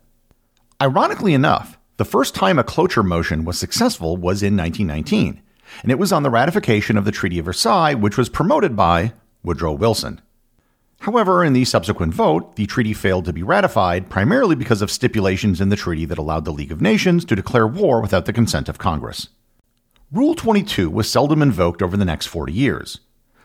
Ironically 0.82 1.34
enough, 1.34 1.78
the 1.98 2.06
first 2.06 2.34
time 2.34 2.58
a 2.58 2.64
cloture 2.64 3.04
motion 3.04 3.44
was 3.44 3.60
successful 3.60 4.16
was 4.16 4.42
in 4.42 4.58
1919, 4.58 5.42
and 5.82 5.92
it 5.92 6.00
was 6.00 6.12
on 6.12 6.24
the 6.24 6.30
ratification 6.30 6.98
of 6.98 7.06
the 7.06 7.12
Treaty 7.12 7.40
of 7.40 7.46
Versailles, 7.46 7.94
which 7.94 8.18
was 8.18 8.30
promoted 8.30 8.76
by 8.76 9.14
Woodrow 9.44 9.74
Wilson. 9.74 10.22
However, 11.02 11.44
in 11.44 11.54
the 11.54 11.66
subsequent 11.66 12.14
vote, 12.14 12.56
the 12.58 12.68
treaty 12.68 12.94
failed 12.94 13.26
to 13.26 13.34
be 13.34 13.42
ratified 13.42 14.10
primarily 14.10 14.56
because 14.56 14.84
of 14.84 14.92
stipulations 14.92 15.60
in 15.60 15.70
the 15.70 15.76
treaty 15.76 16.06
that 16.06 16.20
allowed 16.20 16.46
the 16.46 16.54
League 16.54 16.72
of 16.72 16.80
Nations 16.80 17.26
to 17.26 17.36
declare 17.36 17.66
war 17.66 18.02
without 18.02 18.26
the 18.26 18.34
consent 18.34 18.70
of 18.70 18.78
Congress. 18.78 19.30
Rule 20.12 20.36
22 20.36 20.92
was 20.92 21.10
seldom 21.10 21.42
invoked 21.42 21.82
over 21.82 21.98
the 21.98 22.06
next 22.06 22.28
40 22.28 22.54
years. 22.54 23.00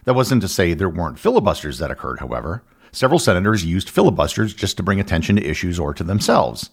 That 0.05 0.15
wasn't 0.15 0.43
to 0.43 0.49
say 0.49 0.75
there 0.75 0.91
weren't 0.91 1.19
filibusters 1.19 1.79
that 1.79 1.91
occurred, 1.91 2.21
however. 2.21 2.63
Several 2.93 3.19
senators 3.19 3.65
used 3.65 3.89
filibusters 3.89 4.53
just 4.53 4.77
to 4.77 4.83
bring 4.83 5.01
attention 5.01 5.37
to 5.37 5.45
issues 5.45 5.79
or 5.79 5.95
to 5.95 6.05
themselves. 6.05 6.71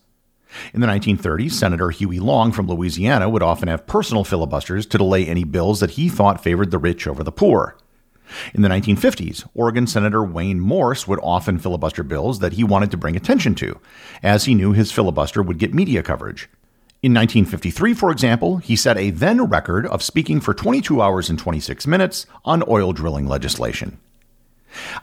In 0.74 0.82
the 0.82 0.88
1930s, 0.88 1.52
Senator 1.52 1.90
Huey 1.90 2.20
Long 2.20 2.52
from 2.52 2.68
Louisiana 2.68 3.30
would 3.30 3.44
often 3.44 3.68
have 3.68 3.88
personal 3.88 4.24
filibusters 4.24 4.86
to 4.88 4.98
delay 4.98 5.26
any 5.26 5.44
bills 5.44 5.80
that 5.80 5.92
he 5.92 6.10
thought 6.10 6.44
favored 6.44 6.72
the 6.72 6.78
rich 6.78 7.08
over 7.08 7.24
the 7.24 7.32
poor. 7.32 7.78
In 8.54 8.62
the 8.62 8.70
1950s, 8.70 9.48
Oregon 9.54 9.86
Senator 9.86 10.24
Wayne 10.24 10.60
Morse 10.60 11.08
would 11.08 11.20
often 11.22 11.60
filibuster 11.60 12.04
bills 12.04 12.40
that 12.40 12.54
he 12.54 12.64
wanted 12.64 12.92
to 12.92 12.98
bring 12.98 13.16
attention 13.16 13.56
to, 13.56 13.80
as 14.22 14.46
he 14.46 14.56
knew 14.56 14.72
his 14.72 14.92
filibuster 14.92 15.42
would 15.42 15.60
get 15.60 15.74
media 15.74 16.02
coverage. 16.02 16.50
In 17.02 17.14
1953, 17.14 17.94
for 17.94 18.12
example, 18.12 18.58
he 18.58 18.78
set 18.78 18.98
a 18.98 19.10
then 19.10 19.44
record 19.44 19.86
of 19.88 20.02
speaking 20.02 20.40
for 20.40 20.54
22 20.54 21.02
hours 21.02 21.30
and 21.30 21.38
26 21.38 21.86
minutes 21.86 22.26
on 22.46 22.64
oil 22.68 22.94
drilling 22.94 23.28
legislation. 23.28 24.00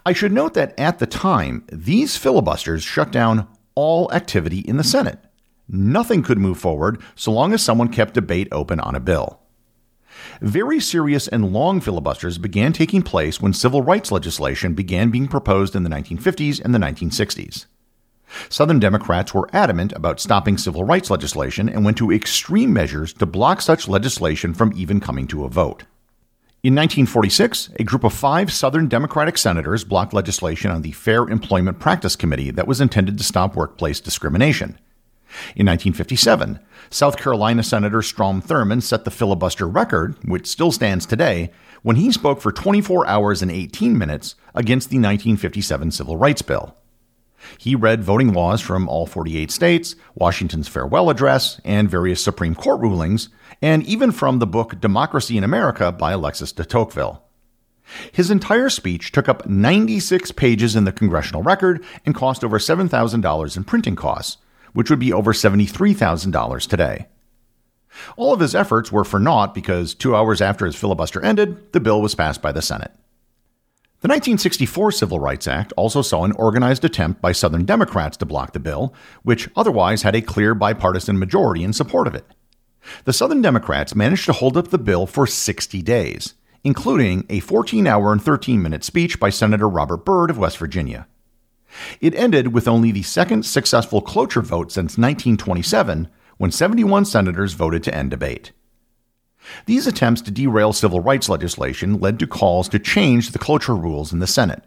I 0.04 0.14
should 0.14 0.32
note 0.32 0.54
that 0.54 0.78
at 0.78 0.98
the 0.98 1.06
time, 1.06 1.64
these 1.70 2.16
filibusters 2.16 2.82
shut 2.82 3.12
down 3.12 3.46
all 3.74 4.10
activity 4.12 4.60
in 4.60 4.78
the 4.78 4.84
Senate. 4.84 5.18
Nothing 5.72 6.24
could 6.24 6.38
move 6.38 6.58
forward 6.58 7.00
so 7.14 7.30
long 7.30 7.52
as 7.52 7.62
someone 7.62 7.88
kept 7.88 8.14
debate 8.14 8.48
open 8.50 8.80
on 8.80 8.96
a 8.96 9.00
bill. 9.00 9.40
Very 10.40 10.80
serious 10.80 11.28
and 11.28 11.52
long 11.52 11.80
filibusters 11.80 12.38
began 12.38 12.72
taking 12.72 13.02
place 13.02 13.40
when 13.40 13.52
civil 13.52 13.80
rights 13.80 14.10
legislation 14.10 14.74
began 14.74 15.10
being 15.10 15.28
proposed 15.28 15.76
in 15.76 15.84
the 15.84 15.90
1950s 15.90 16.60
and 16.60 16.74
the 16.74 16.78
1960s. 16.78 17.66
Southern 18.48 18.80
Democrats 18.80 19.32
were 19.32 19.48
adamant 19.52 19.92
about 19.92 20.20
stopping 20.20 20.58
civil 20.58 20.82
rights 20.82 21.08
legislation 21.08 21.68
and 21.68 21.84
went 21.84 21.96
to 21.98 22.10
extreme 22.10 22.72
measures 22.72 23.12
to 23.14 23.26
block 23.26 23.60
such 23.60 23.88
legislation 23.88 24.54
from 24.54 24.72
even 24.74 24.98
coming 24.98 25.26
to 25.28 25.44
a 25.44 25.48
vote. 25.48 25.84
In 26.62 26.74
1946, 26.74 27.70
a 27.78 27.84
group 27.84 28.04
of 28.04 28.12
five 28.12 28.52
Southern 28.52 28.88
Democratic 28.88 29.38
senators 29.38 29.84
blocked 29.84 30.12
legislation 30.12 30.70
on 30.70 30.82
the 30.82 30.92
Fair 30.92 31.28
Employment 31.28 31.78
Practice 31.78 32.16
Committee 32.16 32.50
that 32.50 32.66
was 32.66 32.80
intended 32.80 33.18
to 33.18 33.24
stop 33.24 33.56
workplace 33.56 34.00
discrimination. 34.00 34.78
In 35.54 35.66
1957, 35.66 36.60
South 36.90 37.16
Carolina 37.16 37.62
Senator 37.62 38.02
Strom 38.02 38.42
Thurmond 38.42 38.82
set 38.82 39.04
the 39.04 39.10
filibuster 39.10 39.68
record, 39.68 40.16
which 40.24 40.46
still 40.46 40.72
stands 40.72 41.06
today, 41.06 41.50
when 41.82 41.96
he 41.96 42.12
spoke 42.12 42.40
for 42.40 42.52
24 42.52 43.06
hours 43.06 43.42
and 43.42 43.50
18 43.50 43.96
minutes 43.96 44.34
against 44.54 44.90
the 44.90 44.96
1957 44.96 45.92
Civil 45.92 46.16
Rights 46.16 46.42
Bill. 46.42 46.76
He 47.58 47.74
read 47.74 48.04
voting 48.04 48.32
laws 48.32 48.60
from 48.60 48.88
all 48.88 49.06
48 49.06 49.50
states, 49.50 49.96
Washington's 50.14 50.68
farewell 50.68 51.08
address, 51.08 51.60
and 51.64 51.88
various 51.88 52.22
Supreme 52.22 52.54
Court 52.54 52.80
rulings, 52.80 53.28
and 53.62 53.82
even 53.84 54.12
from 54.12 54.38
the 54.38 54.46
book 54.46 54.80
Democracy 54.80 55.38
in 55.38 55.44
America 55.44 55.90
by 55.90 56.12
Alexis 56.12 56.52
de 56.52 56.64
Tocqueville. 56.64 57.22
His 58.12 58.30
entire 58.30 58.68
speech 58.68 59.10
took 59.10 59.28
up 59.28 59.48
96 59.48 60.32
pages 60.32 60.76
in 60.76 60.84
the 60.84 60.92
congressional 60.92 61.42
record 61.42 61.84
and 62.04 62.14
cost 62.14 62.44
over 62.44 62.58
$7,000 62.58 63.56
in 63.56 63.64
printing 63.64 63.96
costs, 63.96 64.36
which 64.72 64.90
would 64.90 64.98
be 64.98 65.12
over 65.12 65.32
$73,000 65.32 66.68
today. 66.68 67.06
All 68.16 68.32
of 68.32 68.40
his 68.40 68.54
efforts 68.54 68.92
were 68.92 69.04
for 69.04 69.18
naught 69.18 69.54
because 69.54 69.94
two 69.94 70.14
hours 70.14 70.40
after 70.40 70.66
his 70.66 70.76
filibuster 70.76 71.20
ended, 71.22 71.72
the 71.72 71.80
bill 71.80 72.00
was 72.00 72.14
passed 72.14 72.40
by 72.40 72.52
the 72.52 72.62
Senate. 72.62 72.92
The 74.02 74.08
1964 74.08 74.92
Civil 74.92 75.20
Rights 75.20 75.46
Act 75.46 75.74
also 75.76 76.00
saw 76.00 76.24
an 76.24 76.32
organized 76.32 76.86
attempt 76.86 77.20
by 77.20 77.32
Southern 77.32 77.66
Democrats 77.66 78.16
to 78.18 78.24
block 78.24 78.54
the 78.54 78.58
bill, 78.58 78.94
which 79.24 79.50
otherwise 79.54 80.02
had 80.02 80.14
a 80.14 80.22
clear 80.22 80.54
bipartisan 80.54 81.18
majority 81.18 81.62
in 81.62 81.74
support 81.74 82.06
of 82.06 82.14
it. 82.14 82.24
The 83.04 83.12
Southern 83.12 83.42
Democrats 83.42 83.94
managed 83.94 84.24
to 84.24 84.32
hold 84.32 84.56
up 84.56 84.68
the 84.68 84.78
bill 84.78 85.06
for 85.06 85.26
60 85.26 85.82
days, 85.82 86.32
including 86.64 87.26
a 87.28 87.40
14 87.40 87.86
hour 87.86 88.10
and 88.10 88.22
13 88.22 88.62
minute 88.62 88.84
speech 88.84 89.20
by 89.20 89.28
Senator 89.28 89.68
Robert 89.68 90.04
Byrd 90.06 90.30
of 90.30 90.38
West 90.38 90.56
Virginia. 90.56 91.06
It 92.00 92.14
ended 92.14 92.52
with 92.52 92.68
only 92.68 92.92
the 92.92 93.02
second 93.02 93.44
successful 93.44 94.00
cloture 94.02 94.42
vote 94.42 94.72
since 94.72 94.98
1927, 94.98 96.08
when 96.38 96.50
71 96.50 97.04
senators 97.04 97.52
voted 97.52 97.82
to 97.84 97.94
end 97.94 98.10
debate. 98.10 98.52
These 99.66 99.86
attempts 99.86 100.22
to 100.22 100.30
derail 100.30 100.72
civil 100.72 101.00
rights 101.00 101.28
legislation 101.28 102.00
led 102.00 102.18
to 102.18 102.26
calls 102.26 102.68
to 102.70 102.78
change 102.78 103.30
the 103.30 103.38
cloture 103.38 103.76
rules 103.76 104.12
in 104.12 104.18
the 104.18 104.26
Senate. 104.26 104.62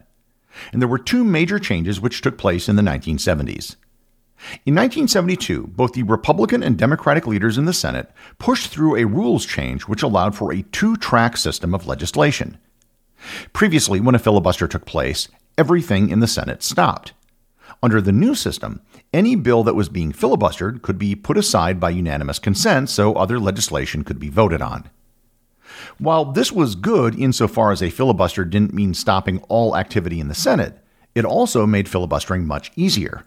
And 0.72 0.80
there 0.80 0.88
were 0.88 0.98
two 0.98 1.24
major 1.24 1.58
changes 1.58 2.00
which 2.00 2.20
took 2.20 2.38
place 2.38 2.68
in 2.68 2.76
the 2.76 2.82
1970s. 2.82 3.76
In 4.66 4.74
1972, 4.74 5.68
both 5.68 5.92
the 5.92 6.02
Republican 6.02 6.62
and 6.62 6.76
Democratic 6.76 7.26
leaders 7.26 7.56
in 7.56 7.64
the 7.64 7.72
Senate 7.72 8.10
pushed 8.38 8.68
through 8.68 8.96
a 8.96 9.06
rules 9.06 9.46
change 9.46 9.82
which 9.82 10.02
allowed 10.02 10.34
for 10.34 10.52
a 10.52 10.62
two 10.62 10.96
track 10.96 11.36
system 11.36 11.74
of 11.74 11.86
legislation. 11.86 12.58
Previously, 13.52 14.00
when 14.00 14.14
a 14.14 14.18
filibuster 14.18 14.68
took 14.68 14.84
place, 14.84 15.28
everything 15.56 16.08
in 16.10 16.20
the 16.20 16.26
Senate 16.26 16.62
stopped. 16.62 17.12
Under 17.82 18.00
the 18.00 18.12
new 18.12 18.34
system, 18.34 18.80
any 19.12 19.36
bill 19.36 19.62
that 19.64 19.74
was 19.74 19.88
being 19.88 20.12
filibustered 20.12 20.82
could 20.82 20.98
be 20.98 21.14
put 21.14 21.36
aside 21.36 21.78
by 21.78 21.90
unanimous 21.90 22.38
consent 22.38 22.88
so 22.88 23.14
other 23.14 23.38
legislation 23.38 24.04
could 24.04 24.18
be 24.18 24.28
voted 24.28 24.62
on. 24.62 24.88
While 25.98 26.26
this 26.26 26.52
was 26.52 26.74
good 26.74 27.18
insofar 27.18 27.72
as 27.72 27.82
a 27.82 27.90
filibuster 27.90 28.44
didn't 28.44 28.74
mean 28.74 28.94
stopping 28.94 29.40
all 29.48 29.76
activity 29.76 30.20
in 30.20 30.28
the 30.28 30.34
Senate, 30.34 30.78
it 31.14 31.24
also 31.24 31.66
made 31.66 31.88
filibustering 31.88 32.46
much 32.46 32.72
easier. 32.76 33.24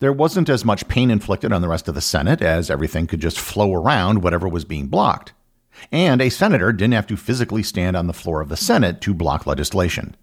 There 0.00 0.12
wasn't 0.12 0.48
as 0.48 0.64
much 0.64 0.88
pain 0.88 1.10
inflicted 1.10 1.52
on 1.52 1.62
the 1.62 1.68
rest 1.68 1.88
of 1.88 1.94
the 1.94 2.00
Senate 2.00 2.42
as 2.42 2.70
everything 2.70 3.06
could 3.06 3.20
just 3.20 3.38
flow 3.38 3.72
around 3.72 4.22
whatever 4.22 4.48
was 4.48 4.64
being 4.64 4.88
blocked. 4.88 5.32
And 5.90 6.20
a 6.20 6.28
senator 6.28 6.72
didn't 6.72 6.94
have 6.94 7.06
to 7.08 7.16
physically 7.16 7.62
stand 7.62 7.96
on 7.96 8.06
the 8.06 8.12
floor 8.12 8.40
of 8.40 8.48
the 8.48 8.56
Senate 8.56 9.00
to 9.02 9.14
block 9.14 9.46
legislation. 9.46 10.16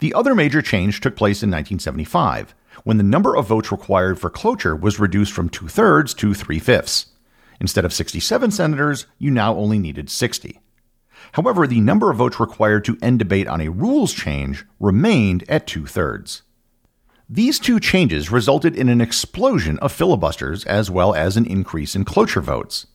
The 0.00 0.14
other 0.14 0.34
major 0.34 0.62
change 0.62 1.00
took 1.00 1.16
place 1.16 1.42
in 1.42 1.50
1975, 1.50 2.54
when 2.84 2.96
the 2.96 3.02
number 3.02 3.36
of 3.36 3.46
votes 3.46 3.72
required 3.72 4.18
for 4.18 4.30
cloture 4.30 4.76
was 4.76 5.00
reduced 5.00 5.32
from 5.32 5.48
two 5.48 5.68
thirds 5.68 6.14
to 6.14 6.34
three 6.34 6.58
fifths. 6.58 7.06
Instead 7.60 7.84
of 7.84 7.92
67 7.92 8.50
senators, 8.50 9.06
you 9.18 9.30
now 9.30 9.54
only 9.54 9.78
needed 9.78 10.10
60. 10.10 10.60
However, 11.32 11.66
the 11.66 11.80
number 11.80 12.10
of 12.10 12.18
votes 12.18 12.38
required 12.38 12.84
to 12.84 12.98
end 13.00 13.18
debate 13.18 13.48
on 13.48 13.60
a 13.60 13.70
rules 13.70 14.12
change 14.12 14.64
remained 14.78 15.44
at 15.48 15.66
two 15.66 15.86
thirds. 15.86 16.42
These 17.28 17.58
two 17.58 17.80
changes 17.80 18.30
resulted 18.30 18.76
in 18.76 18.88
an 18.88 19.00
explosion 19.00 19.78
of 19.78 19.92
filibusters 19.92 20.64
as 20.64 20.90
well 20.90 21.14
as 21.14 21.36
an 21.36 21.46
increase 21.46 21.96
in 21.96 22.04
cloture 22.04 22.42
votes. 22.42 22.86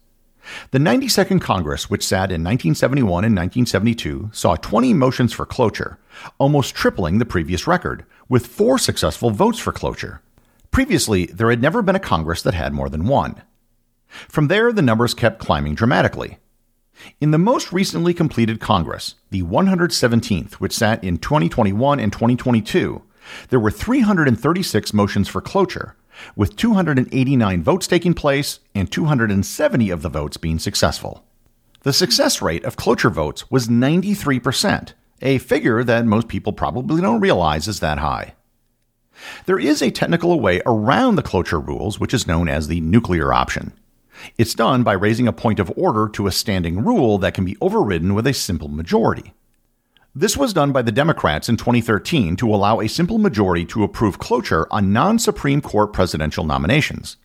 The 0.72 0.80
92nd 0.80 1.42
Congress, 1.42 1.90
which 1.90 2.06
sat 2.06 2.32
in 2.32 2.44
1971 2.44 3.26
and 3.26 3.36
1972, 3.36 4.30
saw 4.34 4.56
20 4.56 4.94
motions 4.94 5.34
for 5.34 5.46
cloture, 5.46 6.00
almost 6.38 6.76
tripling 6.76 7.18
the 7.18 7.26
previous 7.26 7.68
record, 7.68 8.06
with 8.28 8.48
four 8.48 8.78
successful 8.78 9.32
votes 9.32 9.60
for 9.60 9.72
cloture. 9.72 10.22
Previously, 10.72 11.26
there 11.28 11.50
had 11.50 11.62
never 11.62 11.82
been 11.82 11.96
a 11.96 12.00
Congress 12.00 12.42
that 12.44 12.54
had 12.54 12.74
more 12.74 12.90
than 12.90 13.08
one. 13.08 13.42
From 14.08 14.48
there, 14.48 14.72
the 14.72 14.82
numbers 14.82 15.14
kept 15.14 15.40
climbing 15.40 15.76
dramatically. 15.76 16.38
In 17.22 17.32
the 17.32 17.38
most 17.38 17.72
recently 17.72 18.14
completed 18.14 18.60
Congress, 18.60 19.16
the 19.30 19.44
117th, 19.44 20.54
which 20.54 20.74
sat 20.74 21.04
in 21.04 21.18
2021 21.18 22.00
and 22.00 22.12
2022, 22.12 23.02
there 23.50 23.60
were 23.60 23.72
336 23.72 24.94
motions 24.94 25.28
for 25.28 25.42
cloture, 25.42 25.96
with 26.36 26.56
289 26.56 27.64
votes 27.64 27.88
taking 27.88 28.14
place 28.14 28.60
and 28.76 28.92
270 28.92 29.90
of 29.90 30.02
the 30.02 30.10
votes 30.10 30.38
being 30.38 30.60
successful. 30.60 31.24
The 31.84 31.94
success 31.94 32.42
rate 32.42 32.66
of 32.66 32.76
cloture 32.76 33.10
votes 33.10 33.50
was 33.50 33.68
93%, 33.68 34.94
a 35.22 35.38
figure 35.38 35.84
that 35.84 36.06
most 36.06 36.28
people 36.28 36.54
probably 36.54 37.02
don't 37.02 37.22
realize 37.22 37.68
is 37.68 37.80
that 37.80 38.00
high. 38.00 38.36
There 39.46 39.60
is 39.60 39.82
a 39.82 39.92
technical 39.92 40.40
way 40.40 40.62
around 40.66 41.16
the 41.16 41.24
cloture 41.24 41.60
rules, 41.60 42.00
which 42.00 42.14
is 42.14 42.28
known 42.28 42.48
as 42.48 42.68
the 42.68 42.82
nuclear 42.82 43.34
option. 43.34 43.74
It's 44.38 44.54
done 44.54 44.84
by 44.84 44.94
raising 44.94 45.28
a 45.28 45.34
point 45.34 45.60
of 45.60 45.72
order 45.76 46.10
to 46.10 46.28
a 46.28 46.32
standing 46.32 46.84
rule 46.84 47.18
that 47.20 47.34
can 47.34 47.46
be 47.46 47.58
overridden 47.62 48.14
with 48.14 48.28
a 48.28 48.34
simple 48.34 48.68
majority. 48.68 49.34
This 50.20 50.36
was 50.36 50.52
done 50.52 50.74
by 50.74 50.82
the 50.82 50.92
Democrats 50.92 51.48
in 51.48 51.56
2013 51.56 52.36
to 52.36 52.54
allow 52.54 52.82
a 52.82 52.90
simple 52.90 53.20
majority 53.20 53.64
to 53.68 53.86
approve 53.86 54.20
cloture 54.20 54.68
on 54.70 54.92
non 54.92 55.18
Supreme 55.18 55.62
Court 55.62 55.94
presidential 55.94 56.44
nominations. 56.44 57.16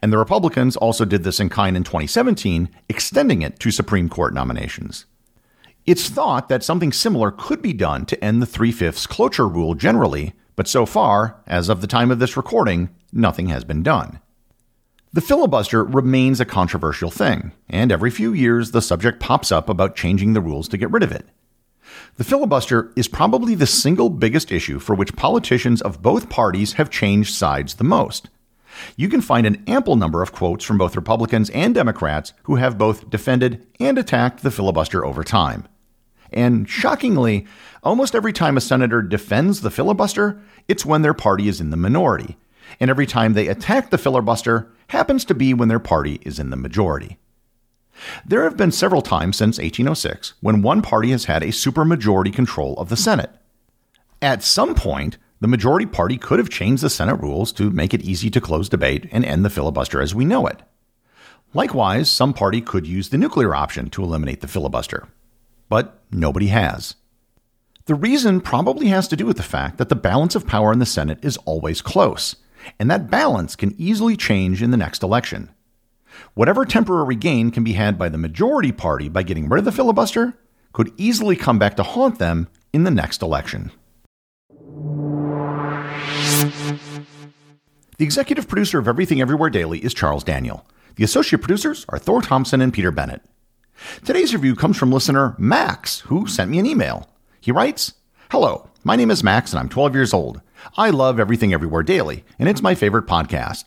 And 0.00 0.10
the 0.10 0.16
Republicans 0.16 0.74
also 0.74 1.04
did 1.04 1.24
this 1.24 1.40
in 1.40 1.50
kind 1.50 1.76
in 1.76 1.84
2017, 1.84 2.70
extending 2.88 3.42
it 3.42 3.58
to 3.58 3.70
Supreme 3.70 4.08
Court 4.08 4.32
nominations. 4.32 5.04
It's 5.84 6.08
thought 6.08 6.48
that 6.48 6.64
something 6.64 6.90
similar 6.90 7.32
could 7.32 7.60
be 7.60 7.74
done 7.74 8.06
to 8.06 8.24
end 8.24 8.40
the 8.40 8.46
three 8.46 8.72
fifths 8.72 9.06
cloture 9.06 9.46
rule 9.46 9.74
generally, 9.74 10.32
but 10.56 10.66
so 10.66 10.86
far, 10.86 11.38
as 11.46 11.68
of 11.68 11.82
the 11.82 11.86
time 11.86 12.10
of 12.10 12.18
this 12.18 12.34
recording, 12.34 12.88
nothing 13.12 13.48
has 13.48 13.62
been 13.62 13.82
done. 13.82 14.20
The 15.12 15.20
filibuster 15.20 15.84
remains 15.84 16.40
a 16.40 16.46
controversial 16.46 17.10
thing, 17.10 17.52
and 17.68 17.92
every 17.92 18.10
few 18.10 18.32
years 18.32 18.70
the 18.70 18.80
subject 18.80 19.20
pops 19.20 19.52
up 19.52 19.68
about 19.68 19.96
changing 19.96 20.32
the 20.32 20.40
rules 20.40 20.66
to 20.68 20.78
get 20.78 20.90
rid 20.90 21.02
of 21.02 21.12
it. 21.12 21.26
The 22.16 22.24
filibuster 22.24 22.92
is 22.94 23.08
probably 23.08 23.54
the 23.54 23.66
single 23.66 24.10
biggest 24.10 24.52
issue 24.52 24.78
for 24.78 24.94
which 24.94 25.16
politicians 25.16 25.80
of 25.80 26.02
both 26.02 26.28
parties 26.28 26.74
have 26.74 26.90
changed 26.90 27.34
sides 27.34 27.74
the 27.74 27.84
most. 27.84 28.28
You 28.96 29.08
can 29.08 29.22
find 29.22 29.46
an 29.46 29.62
ample 29.66 29.96
number 29.96 30.22
of 30.22 30.32
quotes 30.32 30.64
from 30.64 30.78
both 30.78 30.94
Republicans 30.96 31.48
and 31.50 31.74
Democrats 31.74 32.32
who 32.44 32.56
have 32.56 32.78
both 32.78 33.08
defended 33.08 33.66
and 33.80 33.98
attacked 33.98 34.42
the 34.42 34.50
filibuster 34.50 35.04
over 35.04 35.24
time. 35.24 35.66
And 36.30 36.68
shockingly, 36.68 37.46
almost 37.82 38.14
every 38.14 38.32
time 38.32 38.56
a 38.56 38.62
senator 38.62 39.02
defends 39.02 39.60
the 39.60 39.70
filibuster, 39.70 40.40
it's 40.68 40.86
when 40.86 41.02
their 41.02 41.14
party 41.14 41.48
is 41.48 41.60
in 41.60 41.70
the 41.70 41.76
minority. 41.76 42.36
and 42.80 42.90
every 42.90 43.06
time 43.06 43.34
they 43.34 43.48
attack 43.48 43.90
the 43.90 43.98
filibuster 43.98 44.72
happens 44.88 45.24
to 45.26 45.34
be 45.34 45.54
when 45.54 45.68
their 45.68 45.78
party 45.78 46.20
is 46.22 46.38
in 46.38 46.50
the 46.50 46.56
majority. 46.56 47.18
There 48.24 48.44
have 48.44 48.56
been 48.56 48.72
several 48.72 49.02
times 49.02 49.36
since 49.36 49.58
1806 49.58 50.34
when 50.40 50.62
one 50.62 50.82
party 50.82 51.10
has 51.10 51.26
had 51.26 51.42
a 51.42 51.48
supermajority 51.48 52.32
control 52.32 52.74
of 52.78 52.88
the 52.88 52.96
Senate. 52.96 53.30
At 54.20 54.42
some 54.42 54.74
point, 54.74 55.18
the 55.40 55.48
majority 55.48 55.86
party 55.86 56.16
could 56.16 56.38
have 56.38 56.48
changed 56.48 56.82
the 56.82 56.90
Senate 56.90 57.16
rules 57.16 57.52
to 57.52 57.70
make 57.70 57.92
it 57.92 58.02
easy 58.02 58.30
to 58.30 58.40
close 58.40 58.68
debate 58.68 59.08
and 59.10 59.24
end 59.24 59.44
the 59.44 59.50
filibuster 59.50 60.00
as 60.00 60.14
we 60.14 60.24
know 60.24 60.46
it. 60.46 60.62
Likewise, 61.54 62.10
some 62.10 62.32
party 62.32 62.60
could 62.60 62.86
use 62.86 63.08
the 63.08 63.18
nuclear 63.18 63.54
option 63.54 63.90
to 63.90 64.02
eliminate 64.02 64.40
the 64.40 64.48
filibuster. 64.48 65.08
But 65.68 65.98
nobody 66.10 66.46
has. 66.46 66.94
The 67.86 67.94
reason 67.96 68.40
probably 68.40 68.86
has 68.88 69.08
to 69.08 69.16
do 69.16 69.26
with 69.26 69.36
the 69.36 69.42
fact 69.42 69.78
that 69.78 69.88
the 69.88 69.96
balance 69.96 70.36
of 70.36 70.46
power 70.46 70.72
in 70.72 70.78
the 70.78 70.86
Senate 70.86 71.18
is 71.22 71.36
always 71.38 71.82
close, 71.82 72.36
and 72.78 72.88
that 72.90 73.10
balance 73.10 73.56
can 73.56 73.74
easily 73.76 74.16
change 74.16 74.62
in 74.62 74.70
the 74.70 74.76
next 74.76 75.02
election. 75.02 75.50
Whatever 76.34 76.64
temporary 76.64 77.16
gain 77.16 77.50
can 77.50 77.64
be 77.64 77.72
had 77.72 77.98
by 77.98 78.08
the 78.08 78.18
majority 78.18 78.72
party 78.72 79.08
by 79.08 79.22
getting 79.22 79.48
rid 79.48 79.58
of 79.58 79.64
the 79.64 79.72
filibuster 79.72 80.38
could 80.72 80.92
easily 80.96 81.36
come 81.36 81.58
back 81.58 81.76
to 81.76 81.82
haunt 81.82 82.18
them 82.18 82.48
in 82.72 82.84
the 82.84 82.90
next 82.90 83.22
election. 83.22 83.70
The 87.98 88.04
executive 88.04 88.48
producer 88.48 88.78
of 88.78 88.88
Everything 88.88 89.20
Everywhere 89.20 89.50
Daily 89.50 89.78
is 89.78 89.94
Charles 89.94 90.24
Daniel. 90.24 90.66
The 90.96 91.04
associate 91.04 91.40
producers 91.40 91.86
are 91.88 91.98
Thor 91.98 92.22
Thompson 92.22 92.60
and 92.60 92.72
Peter 92.72 92.90
Bennett. 92.90 93.22
Today's 94.04 94.34
review 94.34 94.54
comes 94.54 94.76
from 94.76 94.90
listener 94.92 95.34
Max, 95.38 96.00
who 96.00 96.26
sent 96.26 96.50
me 96.50 96.58
an 96.58 96.66
email. 96.66 97.08
He 97.40 97.52
writes 97.52 97.94
Hello, 98.30 98.68
my 98.84 98.96
name 98.96 99.10
is 99.10 99.22
Max 99.22 99.52
and 99.52 99.60
I'm 99.60 99.68
12 99.68 99.94
years 99.94 100.12
old. 100.12 100.40
I 100.76 100.90
love 100.90 101.20
Everything 101.20 101.52
Everywhere 101.52 101.82
Daily, 101.82 102.24
and 102.38 102.48
it's 102.48 102.62
my 102.62 102.74
favorite 102.74 103.06
podcast. 103.06 103.64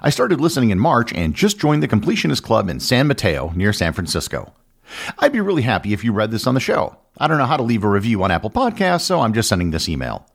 I 0.00 0.10
started 0.10 0.40
listening 0.40 0.70
in 0.70 0.78
March 0.78 1.12
and 1.12 1.34
just 1.34 1.58
joined 1.58 1.82
the 1.82 1.88
Completionist 1.88 2.42
Club 2.42 2.68
in 2.68 2.78
San 2.78 3.08
Mateo 3.08 3.52
near 3.56 3.72
San 3.72 3.92
Francisco. 3.92 4.52
I'd 5.18 5.32
be 5.32 5.40
really 5.40 5.62
happy 5.62 5.92
if 5.92 6.04
you 6.04 6.12
read 6.12 6.30
this 6.30 6.46
on 6.46 6.54
the 6.54 6.60
show. 6.60 6.96
I 7.18 7.26
don't 7.26 7.38
know 7.38 7.46
how 7.46 7.56
to 7.56 7.62
leave 7.64 7.82
a 7.84 7.88
review 7.88 8.22
on 8.22 8.30
Apple 8.30 8.50
Podcasts, 8.50 9.02
so 9.02 9.20
I'm 9.20 9.34
just 9.34 9.48
sending 9.48 9.70
this 9.70 9.88
email. 9.88 10.26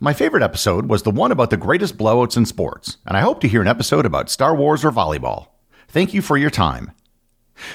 My 0.00 0.12
favorite 0.12 0.42
episode 0.42 0.88
was 0.88 1.04
the 1.04 1.10
one 1.10 1.30
about 1.30 1.50
the 1.50 1.56
greatest 1.56 1.96
blowouts 1.96 2.36
in 2.36 2.44
sports, 2.44 2.96
and 3.06 3.16
I 3.16 3.20
hope 3.20 3.40
to 3.42 3.48
hear 3.48 3.62
an 3.62 3.68
episode 3.68 4.04
about 4.04 4.30
Star 4.30 4.54
Wars 4.54 4.84
or 4.84 4.90
volleyball. 4.90 5.46
Thank 5.88 6.12
you 6.12 6.20
for 6.20 6.36
your 6.36 6.50
time. 6.50 6.90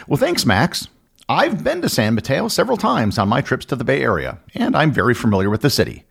Well, 0.07 0.17
thanks, 0.17 0.45
Max. 0.45 0.89
I've 1.29 1.63
been 1.63 1.81
to 1.81 1.89
San 1.89 2.15
Mateo 2.15 2.49
several 2.49 2.77
times 2.77 3.17
on 3.17 3.29
my 3.29 3.39
trips 3.39 3.65
to 3.67 3.75
the 3.75 3.85
Bay 3.85 4.01
Area, 4.01 4.39
and 4.53 4.75
I'm 4.75 4.91
very 4.91 5.13
familiar 5.13 5.49
with 5.49 5.61
the 5.61 5.69
city. 5.69 6.03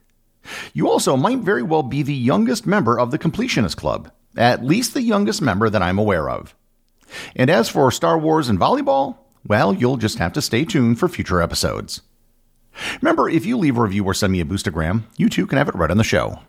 You 0.73 0.89
also 0.89 1.17
might 1.17 1.41
very 1.41 1.63
well 1.63 1.83
be 1.83 2.03
the 2.03 2.15
youngest 2.15 2.67
member 2.67 2.99
of 2.99 3.11
the 3.11 3.19
Completionist 3.19 3.77
Club, 3.77 4.11
at 4.37 4.65
least 4.65 4.95
the 4.95 5.03
youngest 5.03 5.43
member 5.43 5.71
that 5.71 5.83
I'm 5.83 5.99
aware 5.99 6.29
of. 6.29 6.55
And 7.35 7.51
as 7.51 7.69
for 7.69 7.91
Star 7.91 8.19
Wars 8.19 8.49
and 8.49 8.59
volleyball, 8.59 9.17
well, 9.47 9.73
you'll 9.73 9.97
just 9.97 10.19
have 10.19 10.33
to 10.35 10.43
stay 10.43 10.65
tuned 10.65 10.99
for 10.99 11.09
future 11.09 11.41
episodes. 11.41 12.03
Remember, 13.01 13.29
if 13.29 13.47
you 13.47 13.57
leave 13.57 13.79
a 13.79 13.83
review 13.83 14.05
or 14.05 14.15
send 14.15 14.33
me 14.33 14.41
a 14.41 14.45
boostagram, 14.45 15.03
you 15.17 15.29
too 15.29 15.47
can 15.47 15.59
have 15.59 15.69
it 15.69 15.75
read 15.75 15.91
on 15.91 15.97
the 15.97 16.05
show. 16.05 16.41